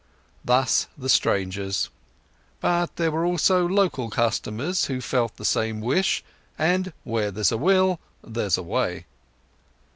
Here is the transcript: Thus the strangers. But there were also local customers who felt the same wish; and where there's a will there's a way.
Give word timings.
Thus 0.43 0.87
the 0.97 1.09
strangers. 1.09 1.91
But 2.59 2.95
there 2.95 3.11
were 3.11 3.23
also 3.23 3.67
local 3.67 4.09
customers 4.09 4.85
who 4.85 4.99
felt 4.99 5.37
the 5.37 5.45
same 5.45 5.79
wish; 5.79 6.23
and 6.57 6.91
where 7.03 7.29
there's 7.29 7.51
a 7.51 7.55
will 7.59 7.99
there's 8.23 8.57
a 8.57 8.63
way. 8.63 9.05